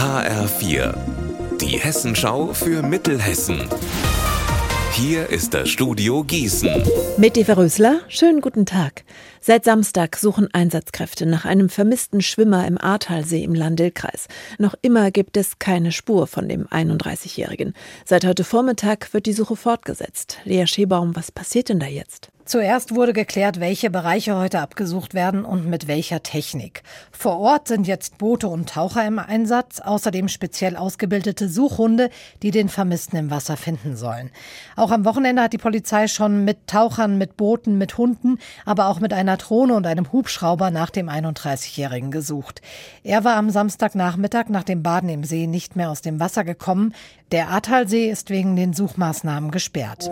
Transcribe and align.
HR4, 0.00 0.94
die 1.60 1.78
Hessenschau 1.78 2.54
für 2.54 2.82
Mittelhessen. 2.82 3.68
Hier 4.92 5.28
ist 5.28 5.52
das 5.52 5.68
Studio 5.68 6.24
Gießen. 6.24 6.70
Mit 7.18 7.36
Eva 7.36 7.52
Rösler, 7.52 8.00
schönen 8.08 8.40
guten 8.40 8.64
Tag. 8.64 9.04
Seit 9.42 9.66
Samstag 9.66 10.16
suchen 10.16 10.48
Einsatzkräfte 10.54 11.26
nach 11.26 11.44
einem 11.44 11.68
vermissten 11.68 12.22
Schwimmer 12.22 12.66
im 12.66 12.80
Ahrtalsee 12.80 13.44
im 13.44 13.54
Landil-Kreis. 13.54 14.28
Noch 14.56 14.74
immer 14.80 15.10
gibt 15.10 15.36
es 15.36 15.58
keine 15.58 15.92
Spur 15.92 16.26
von 16.26 16.48
dem 16.48 16.66
31-Jährigen. 16.68 17.74
Seit 18.06 18.24
heute 18.24 18.44
Vormittag 18.44 19.12
wird 19.12 19.26
die 19.26 19.34
Suche 19.34 19.54
fortgesetzt. 19.54 20.38
Lea 20.44 20.66
Schebaum, 20.66 21.14
was 21.14 21.30
passiert 21.30 21.68
denn 21.68 21.78
da 21.78 21.86
jetzt? 21.86 22.30
Zuerst 22.50 22.96
wurde 22.96 23.12
geklärt, 23.12 23.60
welche 23.60 23.90
Bereiche 23.90 24.36
heute 24.36 24.58
abgesucht 24.58 25.14
werden 25.14 25.44
und 25.44 25.68
mit 25.68 25.86
welcher 25.86 26.24
Technik. 26.24 26.82
Vor 27.12 27.38
Ort 27.38 27.68
sind 27.68 27.86
jetzt 27.86 28.18
Boote 28.18 28.48
und 28.48 28.68
Taucher 28.68 29.06
im 29.06 29.20
Einsatz, 29.20 29.78
außerdem 29.78 30.26
speziell 30.26 30.74
ausgebildete 30.74 31.48
Suchhunde, 31.48 32.10
die 32.42 32.50
den 32.50 32.68
Vermissten 32.68 33.16
im 33.16 33.30
Wasser 33.30 33.56
finden 33.56 33.94
sollen. 33.94 34.32
Auch 34.74 34.90
am 34.90 35.04
Wochenende 35.04 35.42
hat 35.42 35.52
die 35.52 35.58
Polizei 35.58 36.08
schon 36.08 36.44
mit 36.44 36.66
Tauchern, 36.66 37.18
mit 37.18 37.36
Booten, 37.36 37.78
mit 37.78 37.96
Hunden, 37.98 38.38
aber 38.64 38.88
auch 38.88 38.98
mit 38.98 39.12
einer 39.12 39.36
Drohne 39.36 39.74
und 39.74 39.86
einem 39.86 40.10
Hubschrauber 40.10 40.72
nach 40.72 40.90
dem 40.90 41.08
31-Jährigen 41.08 42.10
gesucht. 42.10 42.62
Er 43.04 43.22
war 43.22 43.36
am 43.36 43.50
Samstagnachmittag 43.50 44.48
nach 44.48 44.64
dem 44.64 44.82
Baden 44.82 45.08
im 45.08 45.22
See 45.22 45.46
nicht 45.46 45.76
mehr 45.76 45.88
aus 45.88 46.00
dem 46.00 46.18
Wasser 46.18 46.42
gekommen. 46.42 46.96
Der 47.30 47.50
Ahrtalsee 47.50 48.10
ist 48.10 48.28
wegen 48.28 48.56
den 48.56 48.72
Suchmaßnahmen 48.72 49.52
gesperrt. 49.52 50.10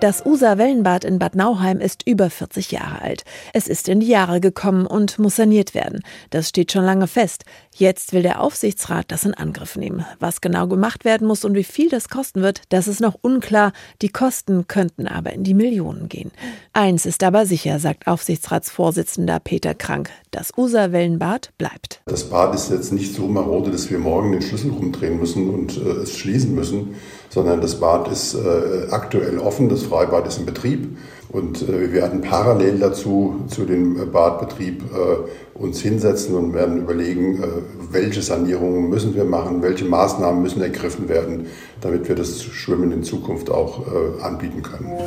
Das 0.00 0.26
Usa-Wellenbad 0.26 1.04
in 1.04 1.18
Bad 1.18 1.34
Nauheim 1.34 1.80
ist 1.80 2.06
über 2.06 2.28
40 2.28 2.70
Jahre 2.70 3.00
alt. 3.00 3.24
Es 3.54 3.66
ist 3.66 3.88
in 3.88 4.00
die 4.00 4.08
Jahre 4.08 4.40
gekommen 4.40 4.86
und 4.86 5.18
muss 5.18 5.36
saniert 5.36 5.74
werden. 5.74 6.02
Das 6.28 6.50
steht 6.50 6.70
schon 6.70 6.84
lange 6.84 7.06
fest. 7.06 7.46
Jetzt 7.74 8.12
will 8.12 8.20
der 8.20 8.42
Aufsichtsrat 8.42 9.06
das 9.08 9.24
in 9.24 9.32
Angriff 9.32 9.74
nehmen. 9.74 10.04
Was 10.18 10.42
genau 10.42 10.66
gemacht 10.66 11.06
werden 11.06 11.26
muss 11.26 11.46
und 11.46 11.54
wie 11.54 11.64
viel 11.64 11.88
das 11.88 12.10
kosten 12.10 12.42
wird, 12.42 12.60
das 12.68 12.88
ist 12.88 13.00
noch 13.00 13.16
unklar. 13.22 13.72
Die 14.02 14.10
Kosten 14.10 14.68
könnten 14.68 15.08
aber 15.08 15.32
in 15.32 15.44
die 15.44 15.54
Millionen 15.54 16.10
gehen. 16.10 16.30
Eins 16.74 17.06
ist 17.06 17.22
aber 17.22 17.46
sicher, 17.46 17.78
sagt 17.78 18.06
Aufsichtsratsvorsitzender 18.06 19.40
Peter 19.40 19.72
Krank. 19.72 20.10
Das 20.36 20.52
Usa-Wellenbad 20.54 21.52
bleibt. 21.56 22.02
Das 22.04 22.24
Bad 22.24 22.54
ist 22.54 22.70
jetzt 22.70 22.92
nicht 22.92 23.14
so 23.14 23.26
marode, 23.26 23.70
dass 23.70 23.90
wir 23.90 23.98
morgen 23.98 24.32
den 24.32 24.42
Schlüssel 24.42 24.70
rumdrehen 24.70 25.18
müssen 25.18 25.48
und 25.48 25.78
äh, 25.78 26.02
es 26.02 26.14
schließen 26.18 26.54
müssen, 26.54 26.94
sondern 27.30 27.62
das 27.62 27.80
Bad 27.80 28.06
ist 28.08 28.34
äh, 28.34 28.90
aktuell 28.90 29.38
offen, 29.38 29.70
das 29.70 29.84
Freibad 29.84 30.28
ist 30.28 30.36
in 30.36 30.44
Betrieb 30.44 30.94
und 31.30 31.62
äh, 31.62 31.80
wir 31.80 31.92
werden 31.94 32.20
parallel 32.20 32.78
dazu, 32.78 33.46
zu 33.48 33.64
dem 33.64 34.12
Badbetrieb, 34.12 34.82
äh, 34.82 35.58
uns 35.58 35.80
hinsetzen 35.80 36.34
und 36.34 36.52
werden 36.52 36.82
überlegen, 36.82 37.42
äh, 37.42 37.46
welche 37.90 38.20
Sanierungen 38.20 38.90
müssen 38.90 39.14
wir 39.14 39.24
machen, 39.24 39.62
welche 39.62 39.86
Maßnahmen 39.86 40.42
müssen 40.42 40.60
ergriffen 40.60 41.08
werden, 41.08 41.46
damit 41.80 42.08
wir 42.08 42.14
das 42.14 42.42
Schwimmen 42.42 42.92
in 42.92 43.04
Zukunft 43.04 43.50
auch 43.50 43.86
äh, 43.86 44.22
anbieten 44.22 44.62
können. 44.62 44.98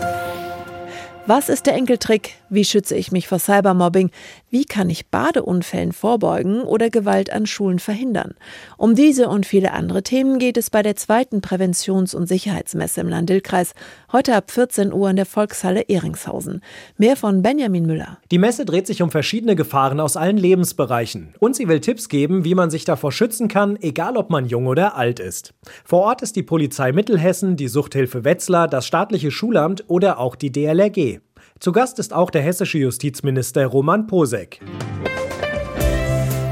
Was 1.30 1.48
ist 1.48 1.68
der 1.68 1.76
Enkeltrick? 1.76 2.38
Wie 2.50 2.66
schütze 2.66 2.96
ich 2.96 3.12
mich 3.12 3.28
vor 3.28 3.38
Cybermobbing? 3.38 4.10
Wie 4.50 4.66
kann 4.66 4.90
ich 4.90 5.10
Badeunfällen 5.10 5.92
vorbeugen 5.92 6.64
oder 6.64 6.90
Gewalt 6.90 7.32
an 7.32 7.46
Schulen 7.46 7.78
verhindern? 7.78 8.34
Um 8.78 8.96
diese 8.96 9.30
und 9.30 9.46
viele 9.46 9.74
andere 9.74 10.02
Themen 10.02 10.40
geht 10.40 10.58
es 10.58 10.72
bei 10.72 10.82
der 10.82 10.96
zweiten 10.96 11.42
Präventions- 11.42 12.16
und 12.16 12.28
Sicherheitsmesse 12.28 13.02
im 13.02 13.10
Landil-Kreis, 13.10 13.76
heute 14.12 14.36
ab 14.36 14.50
14 14.50 14.92
Uhr 14.92 15.08
in 15.08 15.18
der 15.18 15.28
Volkshalle 15.28 15.82
Ehringshausen. 15.82 16.64
Mehr 16.98 17.16
von 17.16 17.44
Benjamin 17.44 17.86
Müller. 17.86 18.18
Die 18.32 18.40
Messe 18.40 18.66
dreht 18.66 18.88
sich 18.88 19.04
um 19.04 19.12
verschiedene 19.12 19.56
Gefahren 19.56 20.00
aus 20.00 20.18
allen 20.18 20.38
Lebensbereichen. 20.38 21.36
Und 21.38 21.56
sie 21.56 21.68
will 21.68 21.80
Tipps 21.80 22.10
geben, 22.10 22.44
wie 22.44 22.56
man 22.56 22.72
sich 22.72 22.86
davor 22.86 23.12
schützen 23.12 23.48
kann, 23.48 23.78
egal 23.80 24.18
ob 24.18 24.32
man 24.32 24.48
jung 24.48 24.66
oder 24.66 24.96
alt 24.96 25.20
ist. 25.20 25.54
Vor 25.86 26.02
Ort 26.02 26.24
ist 26.24 26.36
die 26.36 26.42
Polizei 26.42 26.92
Mittelhessen, 26.92 27.56
die 27.56 27.68
Suchthilfe 27.68 28.24
Wetzlar, 28.24 28.68
das 28.68 28.88
staatliche 28.88 29.30
Schulamt 29.30 29.84
oder 29.88 30.18
auch 30.18 30.36
die 30.36 30.52
DLRG. 30.52 31.19
Zu 31.60 31.72
Gast 31.72 32.00
ist 32.00 32.14
auch 32.14 32.30
der 32.30 32.42
hessische 32.42 32.78
Justizminister 32.78 33.66
Roman 33.66 34.08
Posek. 34.08 34.62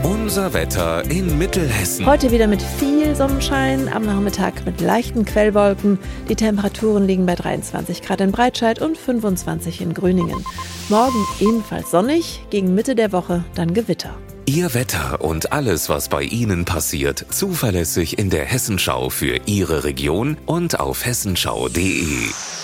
Unser 0.04 0.54
Wetter 0.54 1.10
in 1.10 1.38
Mittelhessen. 1.38 2.06
Heute 2.06 2.32
wieder 2.32 2.48
mit 2.48 2.62
viel 2.62 3.16
Sonnenschein, 3.16 3.88
am 3.88 4.06
Nachmittag 4.06 4.66
mit 4.66 4.82
leichten 4.82 5.24
Quellwolken. 5.24 6.00
Die 6.28 6.36
Temperaturen 6.36 7.08
liegen 7.08 7.26
bei 7.26 7.36
23 7.36 8.02
Grad 8.02 8.20
in 8.20 8.34
Breitscheid 8.34 8.82
und 8.82 8.98
25 8.98 9.80
in 9.80 9.94
Grüningen. 9.94 10.44
Morgen 10.90 11.26
ebenfalls 11.40 11.92
sonnig, 11.92 12.44
gegen 12.50 12.76
Mitte 12.76 12.96
der 12.96 13.14
Woche 13.14 13.46
dann 13.56 13.74
Gewitter. 13.74 14.18
Ihr 14.46 14.74
Wetter 14.74 15.22
und 15.22 15.54
alles, 15.54 15.88
was 15.88 16.10
bei 16.10 16.24
Ihnen 16.24 16.66
passiert, 16.66 17.26
zuverlässig 17.30 18.18
in 18.18 18.30
der 18.30 18.44
Hessenschau 18.44 19.10
für 19.10 19.40
Ihre 19.46 19.86
Region 19.86 20.38
und 20.46 20.80
auf 20.80 21.06
hessenschau.de. 21.06 22.56